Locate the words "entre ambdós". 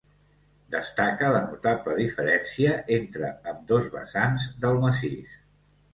2.97-3.93